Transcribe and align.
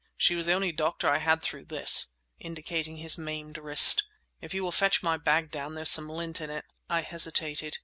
"She 0.17 0.33
was 0.33 0.47
the 0.47 0.53
only 0.53 0.71
doctor 0.71 1.07
I 1.07 1.19
had 1.19 1.43
through 1.43 1.65
this"—indicating 1.65 2.95
his 2.97 3.19
maimed 3.19 3.59
wrist. 3.59 4.01
"If 4.41 4.51
you 4.51 4.63
will 4.63 4.71
fetch 4.71 5.03
my 5.03 5.15
bag 5.17 5.51
down, 5.51 5.75
there's 5.75 5.91
some 5.91 6.09
lint 6.09 6.41
in 6.41 6.49
it." 6.49 6.65
I 6.89 7.01
hesitated. 7.01 7.77